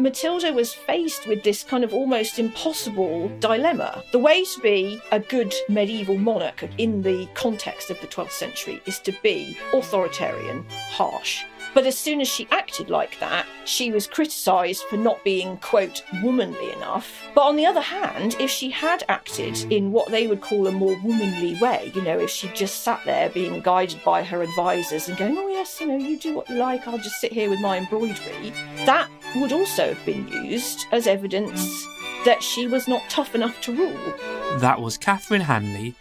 [0.00, 4.02] Matilda was faced with this kind of almost impossible dilemma.
[4.10, 8.82] The way to be a good medieval monarch in the context of the 12th century
[8.86, 14.06] is to be authoritarian, harsh, but as soon as she acted like that, she was
[14.06, 17.24] criticised for not being, quote, womanly enough.
[17.34, 20.72] But on the other hand, if she had acted in what they would call a
[20.72, 25.08] more womanly way, you know, if she just sat there being guided by her advisors
[25.08, 27.48] and going, oh, yes, you know, you do what you like, I'll just sit here
[27.48, 28.50] with my embroidery,
[28.84, 31.86] that would also have been used as evidence
[32.24, 34.14] that she was not tough enough to rule.
[34.58, 35.94] That was Catherine Hanley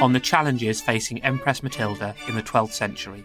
[0.00, 3.24] on the challenges facing Empress Matilda in the 12th century.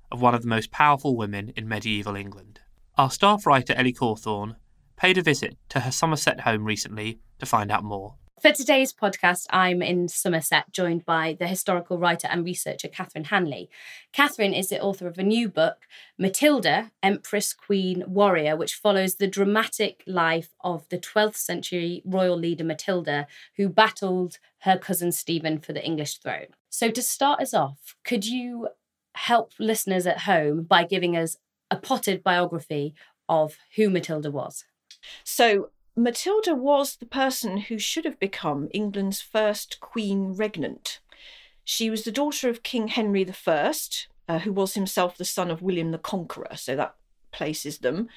[0.11, 2.59] of one of the most powerful women in medieval England.
[2.97, 4.55] Our staff writer Ellie Cawthorne
[4.97, 8.15] paid a visit to her Somerset home recently to find out more.
[8.41, 13.69] For today's podcast, I'm in Somerset, joined by the historical writer and researcher Catherine Hanley.
[14.13, 19.27] Catherine is the author of a new book, Matilda, Empress, Queen, Warrior, which follows the
[19.27, 25.73] dramatic life of the 12th century royal leader Matilda, who battled her cousin Stephen for
[25.73, 26.47] the English throne.
[26.67, 28.69] So, to start us off, could you
[29.21, 31.37] help listeners at home by giving us
[31.69, 32.95] a potted biography
[33.29, 34.65] of who Matilda was.
[35.23, 40.99] So, Matilda was the person who should have become England's first queen regnant.
[41.63, 43.73] She was the daughter of King Henry I,
[44.27, 46.95] uh, who was himself the son of William the Conqueror, so that
[47.31, 48.09] places them.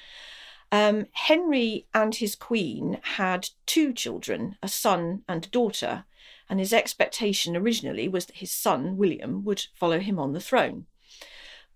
[0.71, 6.05] Um, Henry and his queen had two children, a son and a daughter,
[6.49, 10.87] and his expectation originally was that his son, William, would follow him on the throne.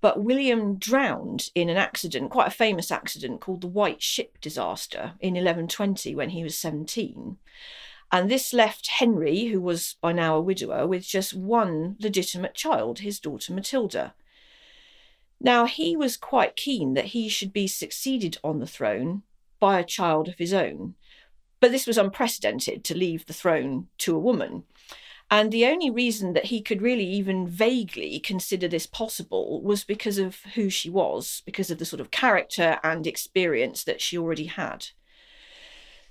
[0.01, 5.13] But William drowned in an accident, quite a famous accident called the White Ship disaster
[5.19, 7.37] in 1120 when he was 17.
[8.11, 12.99] And this left Henry, who was by now a widower, with just one legitimate child,
[12.99, 14.13] his daughter Matilda.
[15.41, 19.23] Now, he was quite keen that he should be succeeded on the throne
[19.59, 20.95] by a child of his own.
[21.59, 24.63] But this was unprecedented to leave the throne to a woman.
[25.31, 30.17] And the only reason that he could really even vaguely consider this possible was because
[30.17, 34.45] of who she was, because of the sort of character and experience that she already
[34.45, 34.87] had.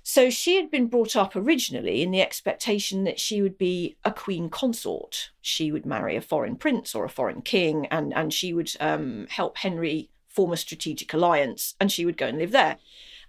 [0.03, 4.11] So she had been brought up originally in the expectation that she would be a
[4.11, 5.31] queen consort.
[5.41, 9.27] She would marry a foreign prince or a foreign king, and, and she would um,
[9.29, 12.77] help Henry form a strategic alliance, and she would go and live there.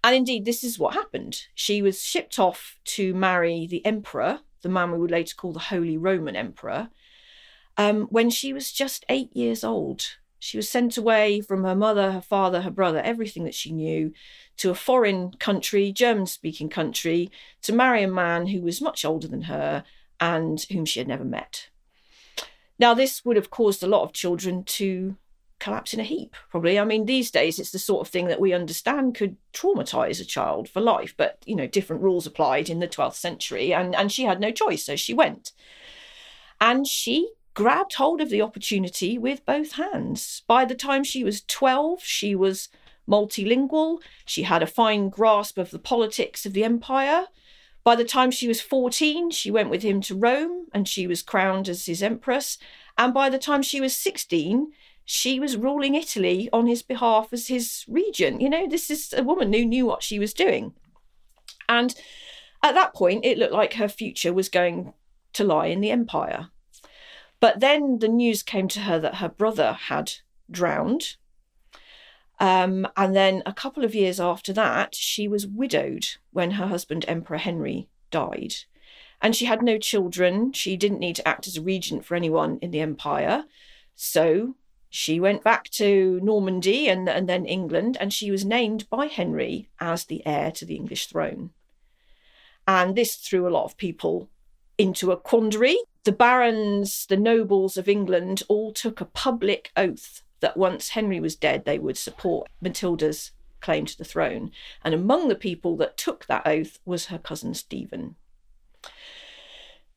[0.04, 1.48] And indeed, this is what happened.
[1.54, 5.58] She was shipped off to marry the emperor, the man we would later call the
[5.58, 6.90] Holy Roman Emperor,
[7.76, 10.16] um, when she was just eight years old.
[10.38, 14.12] She was sent away from her mother, her father, her brother, everything that she knew,
[14.56, 17.30] to a foreign country, German speaking country,
[17.62, 19.84] to marry a man who was much older than her
[20.18, 21.68] and whom she had never met.
[22.78, 25.16] Now, this would have caused a lot of children to
[25.60, 26.78] collapse in a heap, probably.
[26.78, 30.24] I mean, these days it's the sort of thing that we understand could traumatize a
[30.24, 34.10] child for life, but you know, different rules applied in the 12th century, and, and
[34.10, 35.52] she had no choice, so she went.
[36.60, 40.42] And she grabbed hold of the opportunity with both hands.
[40.46, 42.68] By the time she was 12, she was
[43.08, 47.26] multilingual, she had a fine grasp of the politics of the empire.
[47.82, 51.22] By the time she was 14, she went with him to Rome and she was
[51.22, 52.58] crowned as his empress.
[52.96, 54.72] And by the time she was 16,
[55.04, 58.40] she was ruling Italy on his behalf as his regent.
[58.40, 60.74] You know, this is a woman who knew what she was doing.
[61.68, 61.94] And
[62.62, 64.92] at that point, it looked like her future was going
[65.32, 66.48] to lie in the empire.
[67.40, 70.12] But then the news came to her that her brother had
[70.50, 71.16] drowned.
[72.38, 77.04] Um, and then a couple of years after that, she was widowed when her husband,
[77.08, 78.54] Emperor Henry, died.
[79.22, 80.52] And she had no children.
[80.52, 83.44] She didn't need to act as a regent for anyone in the empire.
[83.94, 84.56] So
[84.90, 89.68] she went back to Normandy and, and then England, and she was named by Henry
[89.78, 91.50] as the heir to the English throne.
[92.66, 94.28] And this threw a lot of people
[94.76, 95.78] into a quandary.
[96.04, 101.36] The barons, the nobles of England all took a public oath that once Henry was
[101.36, 104.50] dead, they would support Matilda's claim to the throne.
[104.82, 108.16] And among the people that took that oath was her cousin Stephen.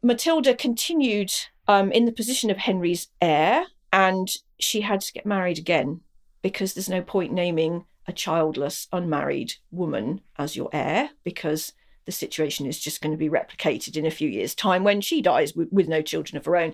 [0.04, 1.32] Matilda continued
[1.68, 6.02] um, in the position of Henry's heir, and she had to get married again
[6.42, 11.74] because there's no point naming a childless, unmarried woman as your heir because
[12.06, 15.22] the situation is just going to be replicated in a few years' time when she
[15.22, 16.74] dies with, with no children of her own.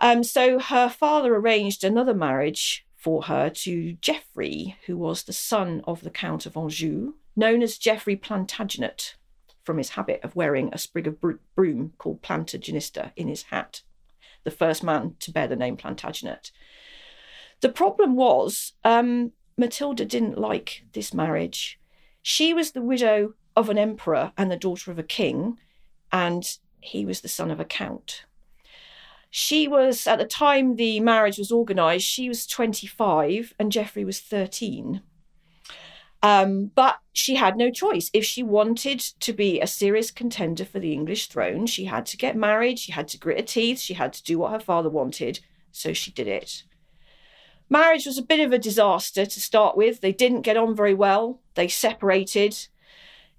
[0.00, 5.82] Um, so her father arranged another marriage for her to Geoffrey, who was the son
[5.86, 9.16] of the Count of Anjou, known as Geoffrey Plantagenet,
[9.64, 13.82] from his habit of wearing a sprig of broom called Plantagenista in his hat,
[14.44, 16.50] the first man to bear the name Plantagenet.
[17.60, 21.78] The problem was um, Matilda didn't like this marriage.
[22.22, 25.58] She was the widow of an emperor and the daughter of a king,
[26.10, 26.44] and
[26.80, 28.24] he was the son of a count.
[29.30, 34.20] She was, at the time the marriage was organised, she was 25 and Geoffrey was
[34.20, 35.00] 13.
[36.22, 38.10] Um, but she had no choice.
[38.12, 42.16] If she wanted to be a serious contender for the English throne, she had to
[42.16, 44.88] get married, she had to grit her teeth, she had to do what her father
[44.88, 45.40] wanted.
[45.72, 46.62] So she did it.
[47.68, 50.00] Marriage was a bit of a disaster to start with.
[50.00, 51.40] They didn't get on very well.
[51.54, 52.68] They separated.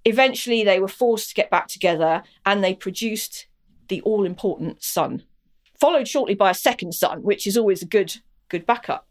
[0.06, 3.46] Eventually, they were forced to get back together and they produced
[3.88, 5.24] the all important son,
[5.80, 8.16] followed shortly by a second son, which is always a good,
[8.50, 9.08] good backup.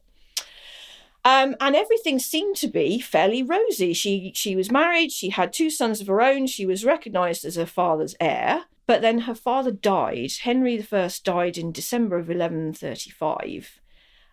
[1.25, 3.93] Um, and everything seemed to be fairly rosy.
[3.93, 5.13] She she was married.
[5.13, 6.47] She had two sons of her own.
[6.47, 8.65] She was recognised as her father's heir.
[8.87, 10.33] But then her father died.
[10.43, 13.81] Henry I died in December of 1135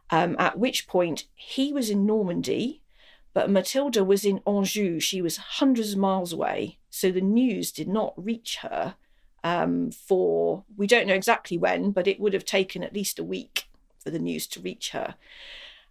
[0.09, 2.81] um, at which point he was in Normandy,
[3.33, 4.99] but Matilda was in Anjou.
[4.99, 6.77] She was hundreds of miles away.
[6.89, 8.95] So the news did not reach her
[9.43, 13.23] um, for, we don't know exactly when, but it would have taken at least a
[13.23, 13.69] week
[13.99, 15.15] for the news to reach her.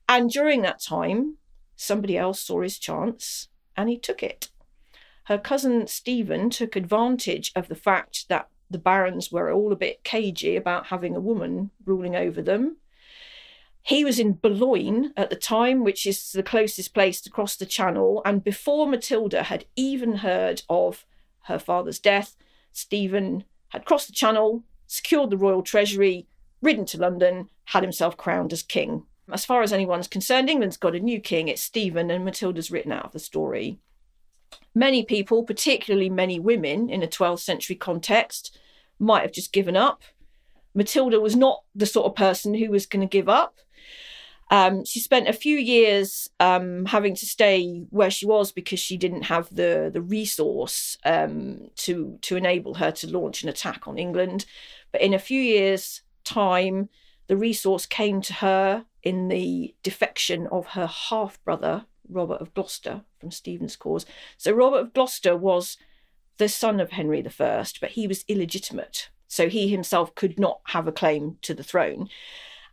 [0.08, 1.37] And during that time,
[1.76, 4.49] somebody else saw his chance and he took it.
[5.25, 10.02] Her cousin Stephen took advantage of the fact that the barons were all a bit
[10.05, 12.78] cagey about having a woman ruling over them
[13.88, 17.64] he was in Boulogne at the time, which is the closest place to cross the
[17.64, 18.20] channel.
[18.22, 21.06] And before Matilda had even heard of
[21.44, 22.36] her father's death,
[22.70, 26.27] Stephen had crossed the channel, secured the royal treasury,
[26.60, 29.05] ridden to London, had himself crowned as king.
[29.31, 32.93] As far as anyone's concerned, England's got a new king, it's Stephen, and Matilda's written
[32.93, 33.79] out of the story.
[34.75, 38.58] Many people, particularly many women in a 12th century context,
[38.99, 40.03] might have just given up.
[40.75, 43.56] Matilda was not the sort of person who was going to give up.
[44.51, 48.97] Um, she spent a few years um, having to stay where she was because she
[48.97, 53.99] didn't have the the resource um, to to enable her to launch an attack on
[53.99, 54.47] England.
[54.91, 56.89] But in a few years' time,
[57.29, 63.03] the resource came to her in the defection of her half brother Robert of Gloucester
[63.20, 64.06] from Stephen's cause.
[64.37, 65.77] So Robert of Gloucester was
[66.39, 70.89] the son of Henry I, but he was illegitimate, so he himself could not have
[70.89, 72.08] a claim to the throne.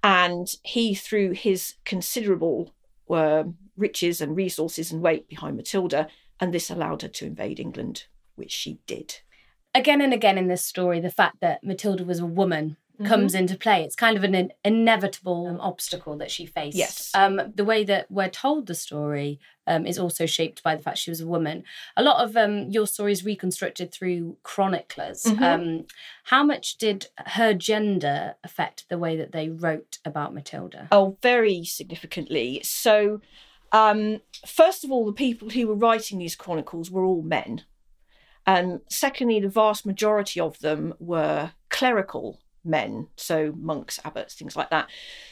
[0.02, 2.74] And he threw his considerable
[3.10, 3.44] uh,
[3.76, 6.08] riches and resources and weight behind Matilda,
[6.40, 9.20] and this allowed her to invade England, which she did.
[9.74, 13.58] Again and again in this story, the fact that Matilda was a woman comes into
[13.58, 13.84] play.
[13.84, 16.78] It's kind of an in- inevitable um, obstacle that she faced.
[16.78, 17.12] Yes.
[17.14, 21.00] Um, the way that we're told the story um, is also shaped by the fact
[21.00, 21.64] she was a woman.
[21.98, 25.24] A lot of um, your story is reconstructed through chroniclers.
[25.24, 25.42] Mhm.
[25.42, 25.86] Um,
[26.25, 30.88] how much did her gender affect the way that they wrote about Matilda?
[30.92, 32.62] Oh, very significantly.
[32.64, 33.22] So,
[33.72, 37.64] um, first of all, the people who were writing these chronicles were all men.
[38.48, 44.70] And secondly, the vast majority of them were clerical men, so monks, abbots, things like
[44.70, 44.90] that.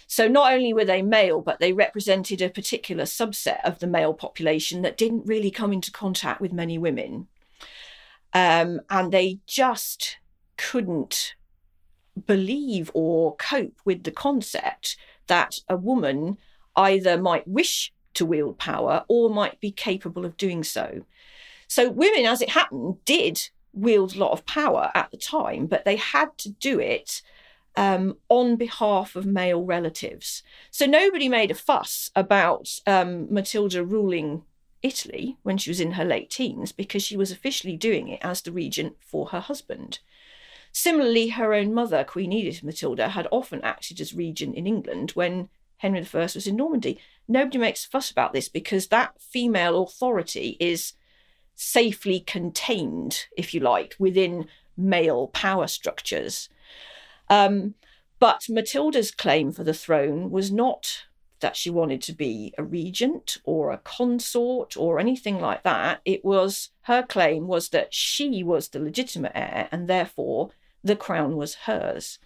[0.08, 4.14] So, not only were they male, but they represented a particular subset of the male
[4.14, 7.28] population that didn't really come into contact with many women.
[8.34, 10.18] Um, and they just
[10.58, 11.36] couldn't
[12.26, 14.98] believe or cope with the concept
[15.28, 16.38] that a woman
[16.76, 21.04] either might wish to wield power or might be capable of doing so.
[21.68, 25.86] So, women, as it happened, did wield a lot of power at the time, but
[25.86, 27.22] they had to do it
[27.76, 30.44] um, on behalf of male relatives.
[30.72, 34.44] So, nobody made a fuss about um, Matilda ruling
[34.84, 38.42] Italy when she was in her late teens because she was officially doing it as
[38.42, 40.00] the regent for her husband.
[40.72, 45.50] Similarly, her own mother, Queen Edith Matilda, had often acted as regent in England when
[45.78, 47.00] Henry I was in Normandy.
[47.28, 50.94] Nobody makes a fuss about this because that female authority is
[51.56, 56.50] safely contained, if you like, within male power structures.
[57.30, 57.76] Um,
[58.20, 61.06] but Matilda's claim for the throne was not
[61.44, 66.00] that she wanted to be a regent or a consort or anything like that.
[66.06, 70.52] It was her claim was that she was the legitimate heir and therefore
[70.84, 72.18] the crown was hers.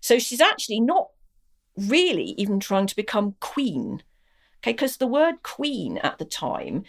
[0.00, 1.08] So she's actually not
[1.76, 4.02] really even trying to become queen.
[4.60, 6.84] Okay, because the word queen at the time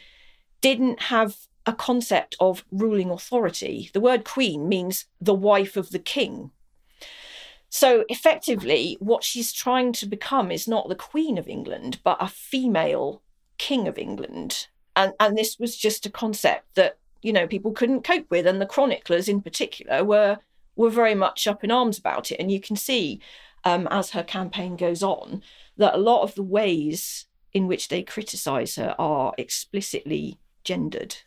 [0.59, 3.89] didn't have a concept of ruling authority.
[3.93, 6.51] The word queen means the wife of the king.
[7.69, 12.27] So effectively, what she's trying to become is not the Queen of England, but a
[12.27, 13.23] female
[13.57, 14.67] King of England.
[14.95, 18.45] And, and this was just a concept that, you know, people couldn't cope with.
[18.45, 20.37] And the chroniclers in particular were
[20.75, 22.39] were very much up in arms about it.
[22.39, 23.19] And you can see
[23.63, 25.41] um, as her campaign goes on
[25.77, 31.17] that a lot of the ways in which they criticise her are explicitly gendered.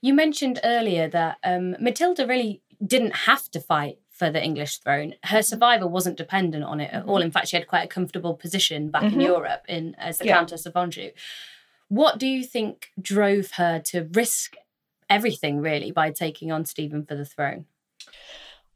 [0.00, 5.14] You mentioned earlier that um, Matilda really didn't have to fight for the English throne.
[5.24, 7.20] Her survival wasn't dependent on it at all.
[7.20, 9.22] In fact, she had quite a comfortable position back in Mhm.
[9.22, 10.36] Europe in as the Yeah.
[10.36, 11.10] Countess of Anjou.
[11.88, 14.56] What do you think drove her to risk
[15.10, 17.66] everything really by taking on Stephen for the throne?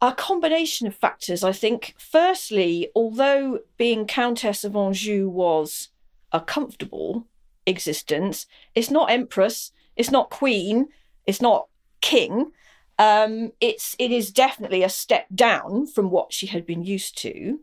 [0.02, 1.94] a combination of factors, I think.
[1.98, 5.88] Firstly, although being Countess of Anjou was
[6.32, 7.26] a comfortable
[7.66, 10.88] existence, it's not Empress, it's not Queen,
[11.26, 11.68] it's not
[12.00, 12.52] King.
[12.98, 17.60] Um, it's it is definitely a step down from what she had been used to,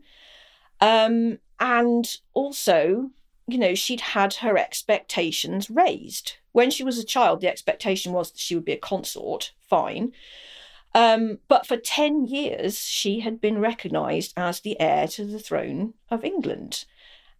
[0.80, 3.10] um, and also,
[3.48, 7.40] you know, she'd had her expectations raised when she was a child.
[7.40, 10.12] The expectation was that she would be a consort, fine.
[10.94, 15.94] Um, but for 10 years, she had been recognised as the heir to the throne
[16.08, 16.84] of England.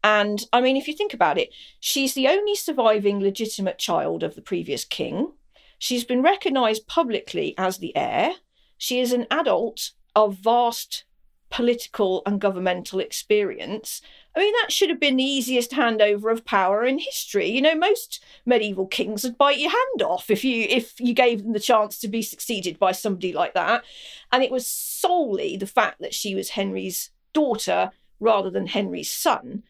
[0.09, 1.51] And I mean, if you think about it,
[1.81, 5.35] she's the only surviving legitimate child of the previous king.
[5.79, 8.33] She's been recognised publicly as the heir.
[8.79, 11.05] She is an adult of vast
[11.51, 14.01] political and governmental experience.
[14.35, 17.51] I mean, that should have been the easiest handover of power in history.
[17.51, 21.43] You know, most medieval kings would bite your hand off if you if you gave
[21.43, 23.85] them the chance to be succeeded by somebody like that.
[24.33, 29.65] And it was solely the fact that she was Henry's daughter rather than Henry's son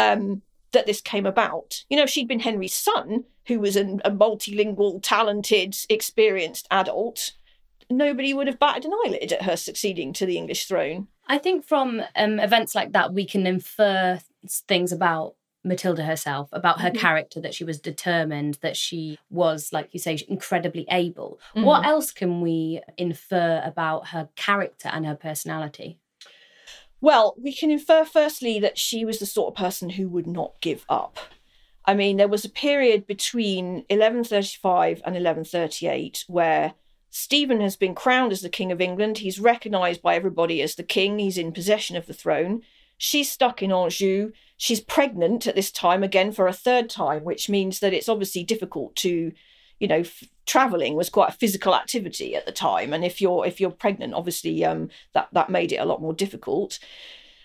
[0.00, 0.42] um,
[0.72, 1.84] that this came about.
[1.88, 7.32] You know, if she'd been Henry's son, who was an, a multilingual, talented, experienced adult,
[7.90, 11.08] nobody would have batted an eyelid at her succeeding to the English throne.
[11.26, 14.20] I think from um, events like that, we can infer
[14.68, 16.98] things about Matilda herself, about her Mhm.
[16.98, 21.38] character, that she was determined, that she was, like you say, incredibly able.
[21.52, 21.86] What Mhm.
[21.86, 25.98] else can we infer about her character and her personality?
[27.00, 30.60] Well, we can infer firstly that she was the sort of person who would not
[30.60, 31.18] give up.
[31.86, 36.74] I mean, there was a period between 1135 and 1138 where
[37.10, 39.18] Stephen has been crowned as the King of England.
[39.18, 41.18] He's recognised by everybody as the king.
[41.18, 42.62] He's in possession of the throne.
[42.98, 44.32] She's stuck in Anjou.
[44.56, 48.44] She's pregnant at this time again for a third time, which means that it's obviously
[48.44, 49.32] difficult to,
[49.78, 50.04] you know,
[50.50, 52.92] traveling was quite a physical activity at the time.
[52.92, 56.12] And if you're if you're pregnant, obviously um, that that made it a lot more
[56.12, 56.80] difficult.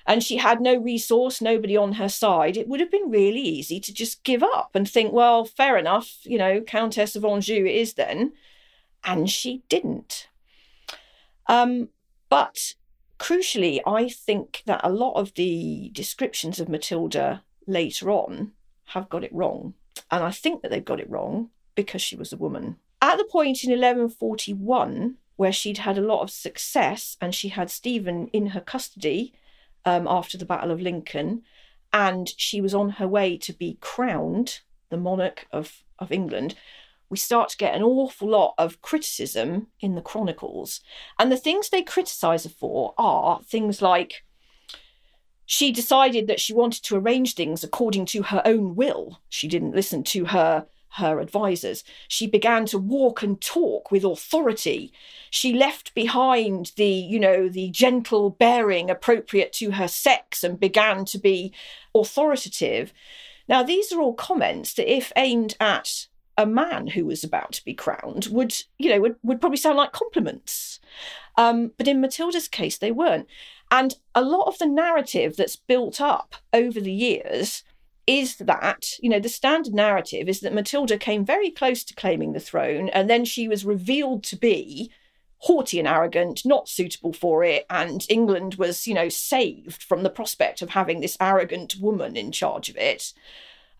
[0.08, 2.58] And she had no resource, nobody on her side.
[2.58, 6.18] It would have been really easy to just give up and think, well, fair enough,
[6.24, 8.34] you know, Countess of Anjou it is then
[9.04, 10.28] and she didn't.
[11.48, 11.90] Um,
[12.30, 12.74] but
[13.20, 18.52] crucially, I think that a lot of the descriptions of Matilda later on
[18.94, 19.76] have got it wrong.
[20.10, 22.78] And I think that they've got it wrong because she was a woman.
[23.02, 27.70] At the point in 1141 where she'd had a lot of success and she had
[27.70, 29.34] Stephen in her custody
[29.84, 31.44] um, after the Battle of Lincoln,
[31.94, 36.56] and she was on her way to be crowned the monarch of, of England,
[37.10, 40.82] we start to get an awful lot of criticism in the chronicles.
[41.20, 44.24] And the things they criticize her for are things like
[45.46, 49.20] she decided that she wanted to arrange things according to her own will.
[49.30, 51.84] She didn't listen to her her advisors.
[52.08, 54.94] She began to walk and talk with authority.
[55.30, 61.06] She left behind the, you know, the gentle bearing appropriate to her sex and began
[61.06, 61.54] to be
[61.94, 62.94] authoritative.
[63.48, 67.66] Now, these are all comments that, if aimed at a man who was about to
[67.66, 70.80] be crowned, would, you know, would, would probably sound like compliments.
[71.38, 73.28] Um, but in Matilda's case, they weren't.
[73.70, 77.64] And a lot of the narrative that's built up over the years
[78.08, 82.34] is that, you know, the standard narrative is that Matilda came very close to claiming
[82.34, 84.92] the throne and then she was revealed to be
[85.40, 90.10] haughty and arrogant, not suitable for it, and England was, you know, saved from the
[90.10, 93.14] prospect of having this arrogant woman in charge of it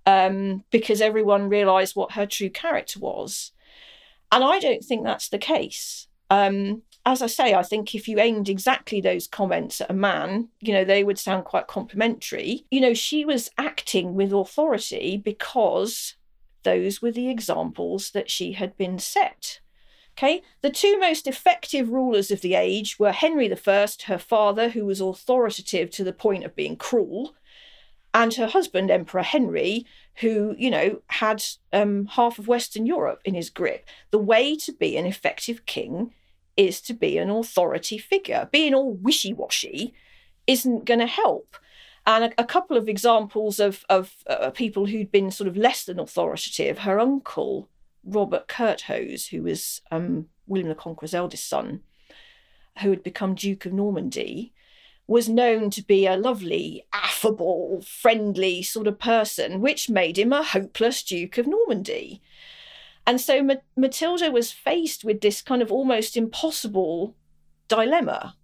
[0.06, 3.52] um, because everyone realised what her true character was.
[4.32, 6.08] And I don't think that's the case.
[6.30, 10.50] Um, as I say, I think if you aimed exactly those comments at a man,
[10.60, 12.66] you know, they would sound quite complimentary.
[12.72, 16.16] You know, she was acting with authority because
[16.64, 19.60] those were the examples that she had been set.
[20.18, 24.86] Okay, the two most effective rulers of the age were Henry I, her father, who
[24.86, 27.36] was authoritative to the point of being cruel,
[28.14, 29.86] and her husband, Emperor Henry,
[30.16, 31.44] who, you know, had
[31.74, 33.90] um, half of Western Europe in his grip.
[34.12, 36.14] The way to be an effective king
[36.58, 38.50] is to be an authority figure.
[38.52, 39.94] Being all wishy washy
[40.48, 41.58] isn't going to help.
[42.08, 45.86] And a, a, couple of examples of, of uh, people who'd been sort of less
[45.86, 47.68] than authoritative her uncle,
[48.04, 51.82] Robert Curthose, who was um, William the Conqueror's eldest son,
[52.82, 54.54] who had become Duke of Normandy,
[55.08, 60.44] was known to be a lovely, affable, friendly sort of person, which made him a
[60.44, 62.22] hopeless Duke of Normandy.
[63.08, 67.16] And so Ma- Matilda was faced with this kind of almost impossible
[67.68, 68.36] dilemma.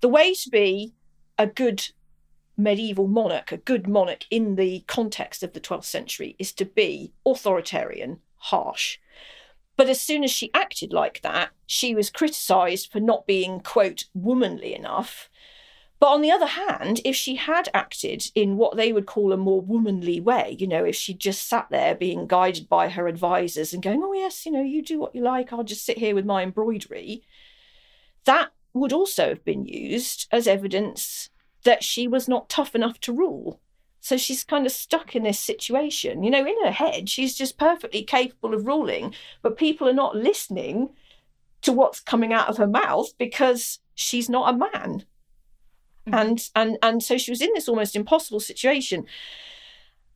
[0.00, 0.94] The way to be
[1.38, 1.88] a good
[2.56, 7.12] medieval monarch, a good monarch in the context of the 12th century, is to be
[7.26, 8.98] authoritarian, harsh.
[9.76, 14.04] But as soon as she acted like that, she was criticised for not being, quote,
[14.14, 15.28] womanly enough
[16.04, 19.38] but on the other hand, if she had acted in what they would call a
[19.38, 23.72] more womanly way, you know, if she just sat there being guided by her advisors
[23.72, 26.14] and going, oh, yes, you know, you do what you like, I'll just sit here
[26.14, 27.22] with my embroidery,
[28.26, 31.30] that would also have been used as evidence
[31.62, 33.62] that she was not tough enough to rule.
[34.00, 36.22] So she's kind of stuck in this situation.
[36.22, 40.14] You know, in her head, she's just perfectly capable of ruling, but people are not
[40.14, 40.90] listening
[41.62, 45.06] to what's coming out of her mouth because she's not a man.
[46.06, 46.14] Mm-hmm.
[46.14, 49.06] And and and so she was in this almost impossible situation.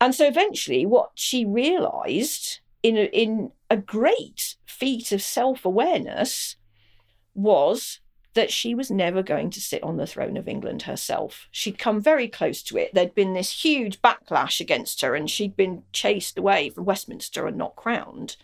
[0.01, 6.55] And so eventually what she realized in a, in a great feat of self-awareness
[7.33, 7.99] was
[8.35, 11.47] that she was never going to sit on the throne of England herself.
[11.51, 12.93] She'd come very close to it.
[12.93, 17.57] There'd been this huge backlash against her, and she'd been chased away from Westminster and
[17.57, 18.37] not crowned.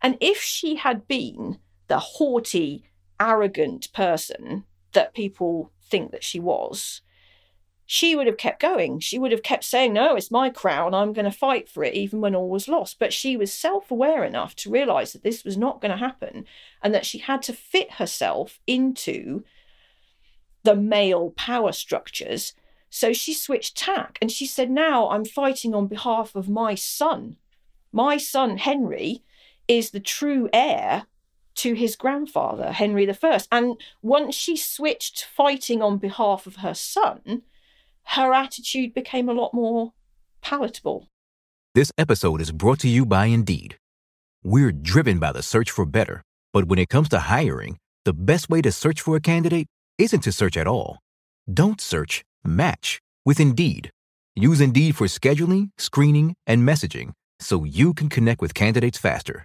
[0.00, 2.84] And if she had been the haughty,
[3.20, 7.02] arrogant person that people think that she was,
[7.86, 8.98] she would have kept going.
[8.98, 10.92] She would have kept saying, No, it's my crown.
[10.92, 12.98] I'm going to fight for it, even when all was lost.
[12.98, 16.44] But she was self aware enough to realize that this was not going to happen
[16.82, 19.44] and that she had to fit herself into
[20.64, 22.54] the male power structures.
[22.90, 27.36] So she switched tack and she said, Now I'm fighting on behalf of my son.
[27.92, 29.22] My son, Henry,
[29.68, 31.06] is the true heir
[31.56, 33.40] to his grandfather, Henry I.
[33.50, 37.42] And once she switched fighting on behalf of her son,
[38.04, 39.92] her attitude became a lot more
[40.40, 41.08] palatable.
[41.74, 43.76] This episode is brought to you by Indeed.
[44.42, 48.48] We're driven by the search for better, but when it comes to hiring, the best
[48.48, 49.66] way to search for a candidate
[49.98, 50.98] isn't to search at all.
[51.52, 53.90] Don't search, match with Indeed.
[54.34, 59.44] Use Indeed for scheduling, screening, and messaging so you can connect with candidates faster.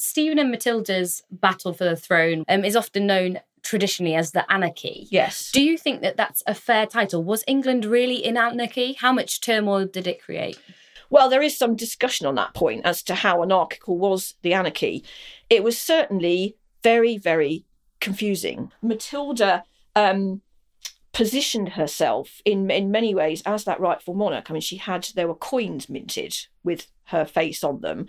[0.00, 5.06] Stephen and Matilda's battle for the throne um, is often known traditionally as the anarchy.
[5.10, 5.50] Yes.
[5.52, 7.22] Do you think that that's a fair title?
[7.22, 8.94] Was England really in anarchy?
[8.94, 10.58] How much turmoil did it create?
[11.10, 15.04] Well, there is some discussion on that point as to how anarchical was the anarchy.
[15.50, 17.64] It was certainly very, very
[18.00, 18.72] confusing.
[18.80, 20.40] Matilda um,
[21.12, 24.50] positioned herself in in many ways as that rightful monarch.
[24.50, 28.06] I mean, she had there were coins minted with her face on them,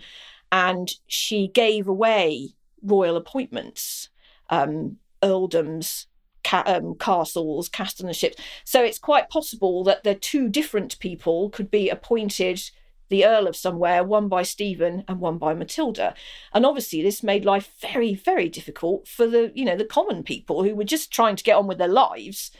[0.52, 2.50] and she gave away
[2.82, 4.10] royal appointments,
[4.50, 6.06] um, earldoms,
[6.44, 8.38] ca- um, castles, castellanships.
[8.64, 12.70] So it's quite possible that the two different people could be appointed
[13.08, 16.14] the Earl of somewhere, one by Stephen and one by Matilda.
[16.54, 20.62] And obviously this made life very, very difficult for the, you know, the common people
[20.62, 22.50] who were just trying to get on with their lives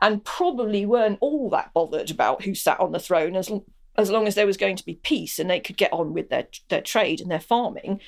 [0.00, 3.50] and probably weren't all that bothered about who sat on the throne as
[4.00, 6.28] as long as there was going to be peace and they could get on with
[6.30, 8.00] their their trade and their farming.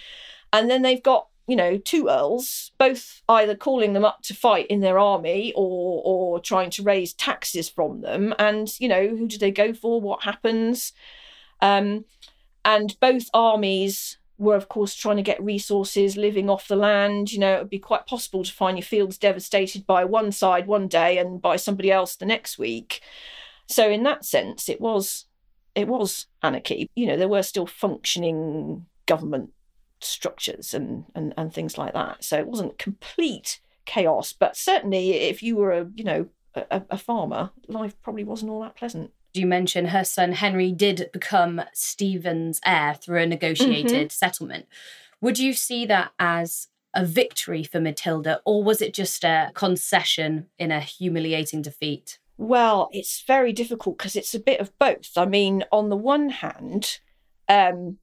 [0.53, 4.67] And then they've got you know two earls, both either calling them up to fight
[4.69, 8.35] in their army or or trying to raise taxes from them.
[8.39, 10.01] And you know who do they go for?
[10.01, 10.93] What happens?
[11.61, 12.05] Um,
[12.65, 17.33] and both armies were, of course, trying to get resources living off the land.
[17.33, 20.67] You know, it would be quite possible to find your fields devastated by one side
[20.67, 23.01] one day and by somebody else the next week.
[23.69, 25.27] So, in that sense, it was
[25.75, 26.91] it was anarchy.
[26.95, 29.51] You know, there were still functioning government
[30.01, 32.25] structures and and, and things like that.
[32.25, 36.99] So it wasn't complete chaos, but certainly if you were a you know a, a
[36.99, 42.61] farmer, life probably wasn't all that pleasant you mention her son Henry did become Stephen's
[42.65, 44.09] heir through a negotiated mm-hmm.
[44.09, 44.67] settlement.
[45.21, 50.49] Would you see that as a victory for Matilda, or was it just a concession
[50.59, 52.19] in a humiliating defeat?
[52.37, 55.13] Well, it's very difficult because it's a bit of both.
[55.17, 56.99] I mean, on the one hand,
[57.49, 57.99] um,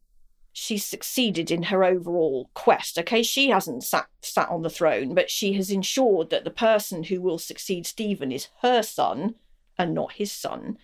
[0.54, 2.98] she succeeded in her overall quest.
[2.98, 7.04] Okay, she hasn't sat sat on the throne, but she has ensured that the person
[7.04, 9.36] who will succeed Stephen is her son
[9.78, 10.78] and not his son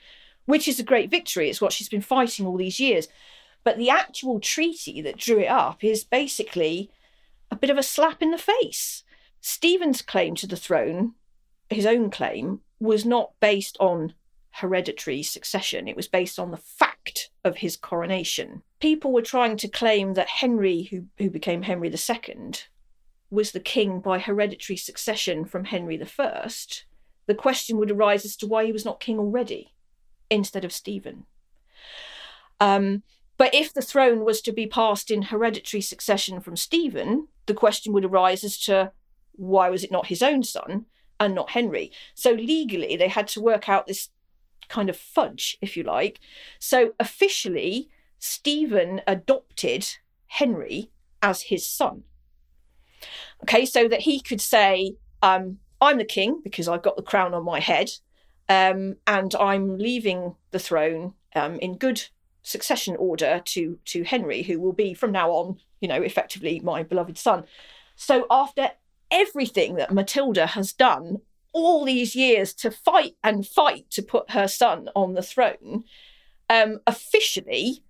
[0.45, 1.49] which is a great victory.
[1.49, 3.08] It's what she's been fighting all these years.
[3.63, 6.91] But the actual treaty that drew it up is basically
[7.51, 9.03] a bit of a slap in the face.
[9.41, 11.13] Stephen's claim to the throne,
[11.69, 14.13] his own claim, was not based on
[14.52, 15.88] hereditary succession.
[15.88, 18.63] It was based on the fact of his coronation.
[18.80, 22.54] People were trying to claim that Henry, who, who became Henry II,
[23.30, 26.50] was the king by hereditary succession from Henry I.
[27.28, 29.74] The question would arise as to why he was not king already
[30.30, 31.26] instead of Stephen.
[32.60, 33.04] Um,
[33.38, 37.91] but if the throne was to be passed in hereditary succession from Stephen, the question
[37.93, 38.91] would arise as to
[39.34, 40.86] why was it not his own son
[41.19, 41.91] and not Henry?
[42.13, 44.10] So legally, they had to work out this
[44.67, 46.19] kind of fudge, if you like.
[46.60, 49.88] So officially, Stephen adopted
[50.28, 52.04] Henry as his son.
[53.43, 57.34] Okay, so that he could say, um, I'm the king because I've got the crown
[57.34, 57.91] on my head,
[58.49, 62.04] um, and I'm leaving the throne um, in good
[62.41, 66.84] succession order to to Henry, who will be from now on, you know, effectively my
[66.84, 67.43] beloved son.
[67.95, 68.71] So after
[69.12, 71.18] everything that Matilda has done
[71.54, 75.86] all these years to fight and fight to put her son on the throne,
[76.50, 77.82] um, officially,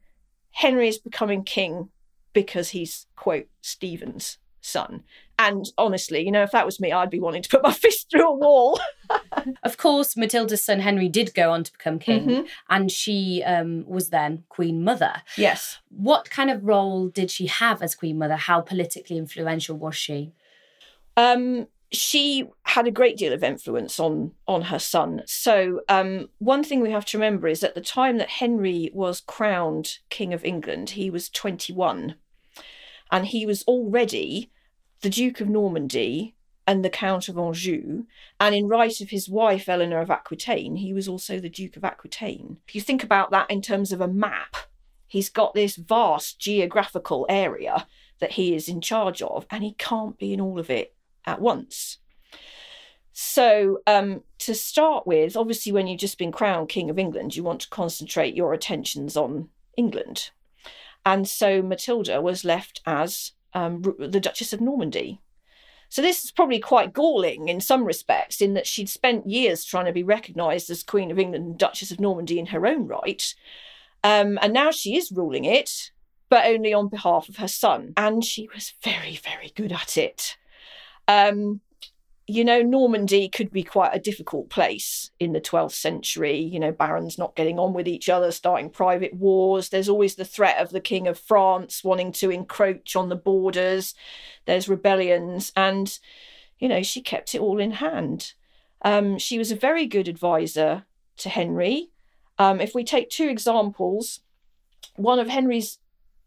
[0.51, 1.89] Henry is becoming king
[2.31, 5.03] because he's quote Stephen's son.
[5.37, 8.09] And honestly, you know, if that was me, I'd be wanting to put my fist
[8.09, 8.79] through a wall.
[9.63, 12.45] of course, Matilda's son Henry did go on to become king, mm-hmm.
[12.69, 15.21] and she um, was then Queen Mother.
[15.37, 15.79] Yes.
[15.89, 18.37] What kind of role did she have as Queen Mother?
[18.37, 20.33] How politically influential was she?
[21.17, 25.23] Um, she had a great deal of influence on on her son.
[25.25, 29.21] So um, one thing we have to remember is at the time that Henry was
[29.21, 32.15] crowned King of England, he was 21,
[33.11, 34.51] and he was already
[35.01, 36.35] the Duke of Normandy
[36.67, 38.05] and the Count of Anjou,
[38.39, 41.83] and in right of his wife Eleanor of Aquitaine, he was also the Duke of
[41.83, 42.57] Aquitaine.
[42.67, 44.55] If you think about that in terms of a map,
[45.07, 47.85] he's got this vast geographical area
[48.19, 50.94] that he is in charge of, and he can't be in all of it
[51.25, 51.97] at once.
[53.13, 57.43] So, um, to start with, obviously, when you've just been crowned King of England, you
[57.43, 60.31] want to concentrate your attentions on England.
[61.05, 65.21] And so Matilda was left as um, the Duchess of Normandy.
[65.87, 69.85] So this is probably quite galling in some respects, in that she'd spent years trying
[69.85, 73.33] to be recognised as Queen of England and Duchess of Normandy in her own right.
[74.03, 75.91] Um, and now she is ruling it,
[76.27, 77.93] but only on behalf of her son.
[77.95, 80.37] And she was very, very good at it.
[81.07, 81.61] Um,
[82.27, 86.39] you know, Normandy could be quite a difficult place in the 12th century.
[86.39, 89.69] You know, barons not getting on with each other, starting private wars.
[89.69, 93.93] There's always the threat of the King of France wanting to encroach on the borders.
[94.45, 95.51] There's rebellions.
[95.55, 95.97] And,
[96.57, 98.33] you know, she kept it all in hand.
[98.81, 100.85] Um, she was a very good advisor
[101.17, 101.89] to Henry.
[102.39, 104.21] Um, if we take two examples,
[104.95, 105.77] one of Henry's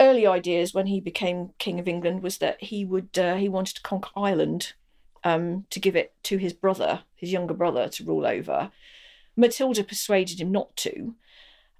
[0.01, 3.77] early ideas when he became King of England was that he would uh, he wanted
[3.77, 4.73] to conquer Ireland
[5.25, 8.71] um, to give it to his brother, his younger brother, to rule over.
[9.37, 11.15] Matilda persuaded him not to,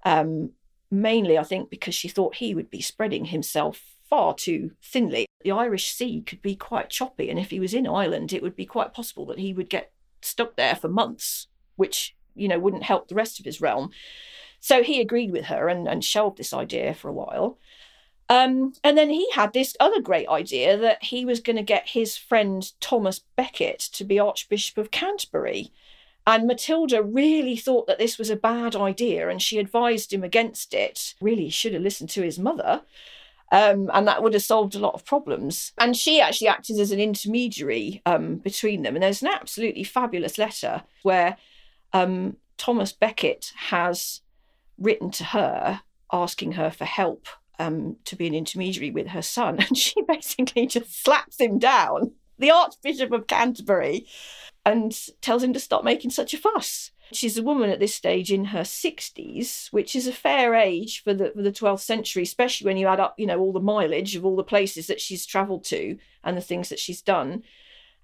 [0.05, 0.51] um,
[0.89, 5.25] mainly, I think, because she thought he would be spreading himself far too thinly.
[5.43, 8.55] The Irish Sea could be quite choppy, and if he was in Ireland, it would
[8.55, 12.83] be quite possible that he would get stuck there for months, which, you know, wouldn't
[12.83, 13.91] help the rest of his realm.
[14.59, 17.57] So he agreed with her and, and shelved this idea for a while.
[18.29, 21.89] Um, and then he had this other great idea that he was going to get
[21.89, 25.71] his friend Thomas Becket to be Archbishop of Canterbury.
[26.27, 30.75] And Matilda really thought that this was a bad idea and she advised him against
[30.75, 31.15] it.
[31.19, 32.83] Really should have listened to his mother.
[33.51, 35.71] Um, and that would have solved a lot of problems.
[35.79, 38.95] And she actually acted as an intermediary um, between them.
[38.95, 41.35] And there's an absolutely fabulous letter where
[41.93, 44.21] um, Thomas Becket has
[44.77, 47.27] written to her asking her for help
[47.59, 52.13] um, to be an intermediary with her son, and she basically just slaps him down,
[52.39, 54.07] the Archbishop of Canterbury,
[54.65, 56.91] and tells him to stop making such a fuss.
[57.11, 61.13] She's a woman at this stage in her 60s, which is a fair age for
[61.13, 64.15] the for the 12th century, especially when you add up, you know, all the mileage
[64.15, 67.43] of all the places that she's travelled to and the things that she's done.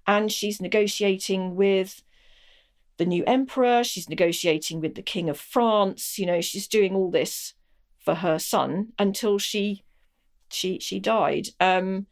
[0.08, 2.02] And she's negotiating with
[2.96, 7.10] the new emperor, she's negotiating with the king of France, you know, she's doing all
[7.10, 7.54] this
[8.06, 9.82] for her son until she
[10.48, 11.48] she she died.
[11.60, 12.06] Um,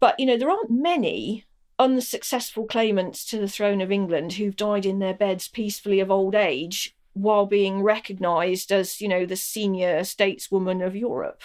[0.00, 1.46] but you know there aren't many
[1.78, 6.34] unsuccessful claimants to the throne of England who've died in their beds peacefully of old
[6.34, 11.42] age while being recognised as you know the senior stateswoman of Europe.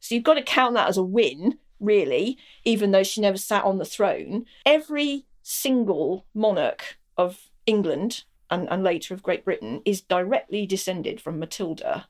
[0.00, 3.64] So you've got to count that as a win, really, even though she never sat
[3.64, 4.44] on the throne.
[4.64, 11.38] Every single monarch of England and, and later of Great Britain is directly descended from
[11.38, 12.06] Matilda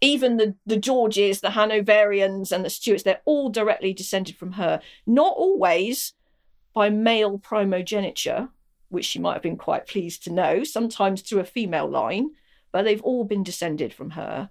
[0.00, 4.80] even the, the Georges, the Hanoverians, and the Stuarts, they're all directly descended from her.
[5.06, 6.14] Not always
[6.74, 8.48] by male primogeniture,
[8.88, 12.30] which she might have been quite pleased to know, sometimes through a female line,
[12.72, 14.50] but they've all been descended from her.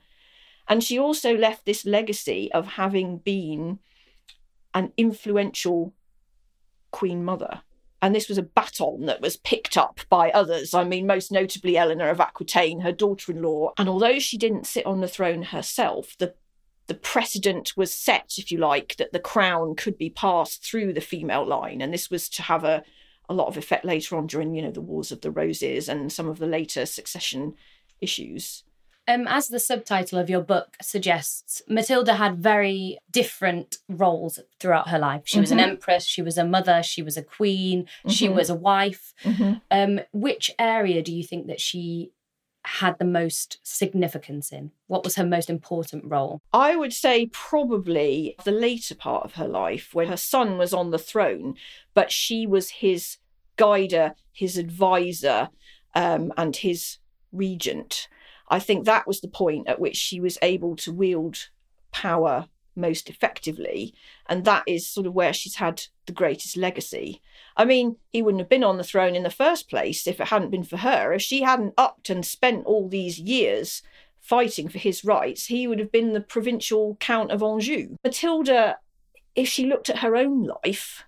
[0.67, 3.79] And she also left this legacy of having been
[4.73, 5.93] an influential
[6.91, 7.62] queen mother
[8.03, 10.73] and this was a baton that was picked up by others.
[10.73, 13.71] I mean, most notably Eleanor of Aquitaine, her daughter in law.
[13.77, 16.35] And although she didn't sit on the throne herself, the
[16.87, 20.99] the precedent was set, if you like, that the crown could be passed through the
[20.99, 21.79] female line.
[21.81, 22.83] And this was to have a,
[23.29, 26.11] a lot of effect later on during, you know, the Wars of the Roses and
[26.11, 27.53] some of the later succession
[28.01, 28.65] issues.
[29.07, 34.99] Um, as the subtitle of your book suggests, Matilda had very different roles throughout her
[34.99, 35.23] life.
[35.25, 35.41] She mm-hmm.
[35.41, 35.69] was an mm-hmm.
[35.71, 38.09] empress, she was a mother, she was a queen, mm-hmm.
[38.09, 39.13] she was a wife.
[39.23, 39.53] Mm-hmm.
[39.69, 42.11] Um, which area do you think that she
[42.65, 44.71] had the most significance in?
[44.87, 46.41] What was her most important role?
[46.53, 50.91] I would say probably the later part of her life when her son was on
[50.91, 51.55] the throne,
[51.93, 53.17] but she was his
[53.57, 55.49] guider, his advisor,
[55.93, 56.99] um, and his
[57.33, 58.07] regent.
[58.49, 61.49] I think that was the point at which she was able to wield
[61.91, 63.93] power most effectively.
[64.27, 67.21] And that is sort of where she's had the greatest legacy.
[67.56, 70.27] I mean, he wouldn't have been on the throne in the first place if it
[70.27, 71.13] hadn't been for her.
[71.13, 73.84] If she hadn't upped and spent all these years
[74.19, 77.95] fighting for his rights, he would have been the provincial Count of Anjou.
[78.03, 78.77] Matilda,
[79.36, 81.03] if she looked at her own life,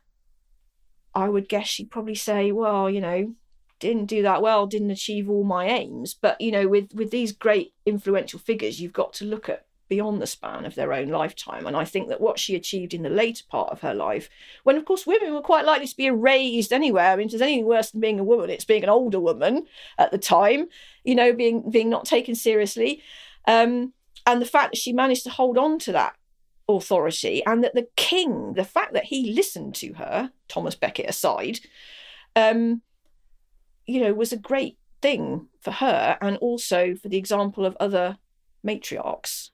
[1.13, 3.33] I would guess she'd probably say, well, you know,
[3.79, 6.13] didn't do that well, didn't achieve all my aims.
[6.13, 10.19] But you know, with with these great influential figures, you've got to look at beyond
[10.21, 11.67] the span of their own lifetime.
[11.67, 14.29] And I think that what she achieved in the later part of her life,
[14.63, 17.11] when of course women were quite likely to be erased anywhere.
[17.11, 19.65] I mean, if there's anything worse than being a woman, it's being an older woman
[19.97, 20.67] at the time,
[21.03, 23.01] you know, being being not taken seriously.
[23.47, 23.93] Um,
[24.25, 26.15] and the fact that she managed to hold on to that
[26.67, 31.59] authority and that the king, the fact that he listened to her, Thomas Becket aside,
[32.35, 32.81] um,
[33.85, 38.17] you know, was a great thing for her and also for the example of other
[38.65, 39.51] matriarchs.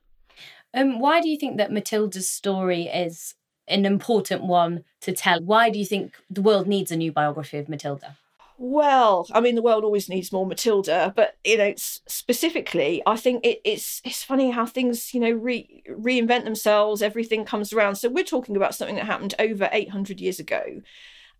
[0.73, 3.35] Um, why do you think that Matilda's story is
[3.67, 5.41] an important one to tell?
[5.41, 8.17] Why do you think the world needs a new biography of Matilda?
[8.57, 13.43] Well, I mean, the world always needs more Matilda, but you know, specifically, I think
[13.43, 17.01] it, it's it's funny how things you know re, reinvent themselves.
[17.01, 17.95] Everything comes around.
[17.95, 20.81] So we're talking about something that happened over eight hundred years ago,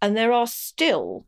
[0.02, 1.28] and there are still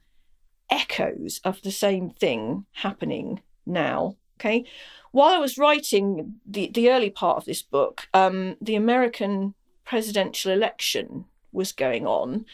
[0.69, 4.15] echoes of the same thing happening now.
[4.39, 4.65] Okay.
[5.12, 9.54] While I was writing the, the early part of this book, um, the American
[9.86, 12.45] presidential election was going on.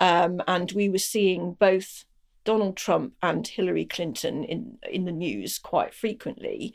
[0.00, 2.04] Um, and we were seeing both
[2.44, 6.74] Donald Trump and Hillary Clinton in, in the news quite frequently.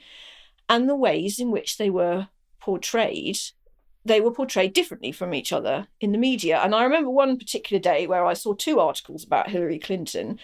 [0.69, 3.37] And the ways in which they were portrayed,
[4.05, 6.59] they were portrayed differently from each other in the media.
[6.59, 10.39] And I remember one particular day where I saw two articles about Hillary Clinton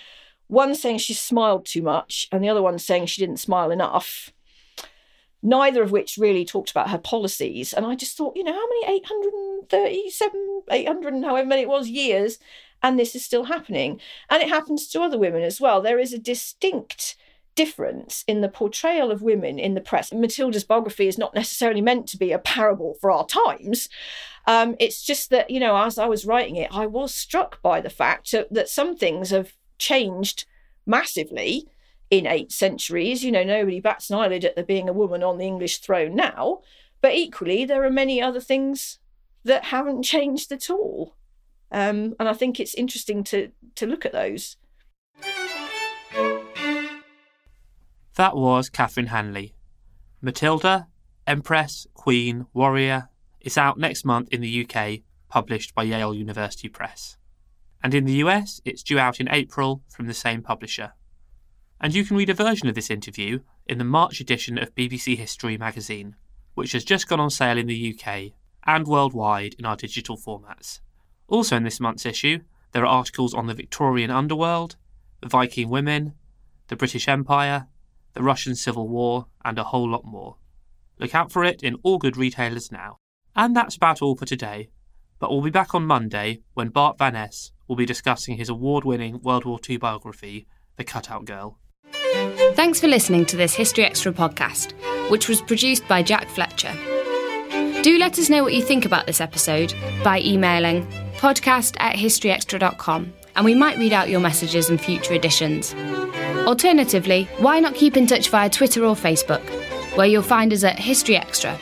[0.52, 4.32] one saying she smiled too much, and the other one saying she didn't smile enough
[5.44, 7.74] neither of which really talked about her policies.
[7.74, 11.90] And I just thought, you know, how many 837, 800 and however many it was
[11.90, 12.38] years,
[12.84, 14.00] and this is still happening.
[14.30, 15.82] And it happens to other women as well.
[15.82, 17.16] There is a distinct
[17.56, 20.14] difference in the portrayal of women in the press.
[20.14, 23.90] Matilda's biography is not necessarily meant to be a parable for our times.
[24.48, 27.82] Um, it's just that, you know, as I was writing it, I was struck by
[27.82, 30.46] the fact that some things have changed
[30.86, 31.68] massively
[32.10, 33.24] in eight centuries.
[33.24, 36.16] You know, nobody bats an eyelid at there being a woman on the English throne
[36.16, 36.62] now.
[37.02, 39.00] But equally, there are many other things
[39.44, 41.16] that haven't changed at all.
[41.72, 44.58] Um, and I think it's interesting to, to look at those.
[48.16, 49.56] That was Catherine Hanley.
[50.22, 50.88] Matilda,
[51.26, 57.18] Empress, Queen, Warrior is out next month in the UK, published by Yale University Press.
[57.84, 60.94] And in the US, it's due out in April from the same publisher
[61.82, 65.18] and you can read a version of this interview in the March edition of BBC
[65.18, 66.16] History magazine,
[66.54, 68.34] which has just gone on sale in the UK
[68.68, 70.80] and worldwide in our digital formats.
[71.28, 72.40] Also, in this month's issue,
[72.72, 74.76] there are articles on the Victorian underworld,
[75.22, 76.14] the Viking women,
[76.68, 77.68] the British Empire,
[78.14, 80.38] the Russian Civil War, and a whole lot more.
[81.00, 83.00] Look out for it in all good retailers now.
[83.36, 84.70] And that's about all for today,
[85.18, 88.84] but we'll be back on Monday when Bart Van Es will be discussing his award
[88.84, 91.58] winning World War II biography, The Cutout Girl.
[92.54, 94.74] Thanks for listening to this History Extra podcast,
[95.10, 96.74] which was produced by Jack Fletcher.
[97.82, 103.14] Do let us know what you think about this episode by emailing podcast at historyextra.com
[103.38, 105.74] and we might read out your messages in future editions.
[106.46, 109.48] Alternatively, why not keep in touch via Twitter or Facebook,
[109.96, 111.58] where you'll find us at History Extra.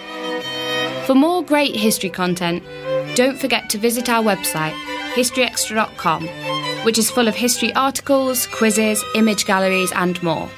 [1.05, 2.63] For more great history content,
[3.15, 4.73] don't forget to visit our website,
[5.13, 6.27] historyextra.com
[6.83, 10.49] which is full of history articles, quizzes, image galleries, and more.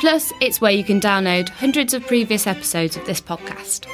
[0.00, 3.86] Plus, it's where you can download hundreds of previous episodes of this podcast.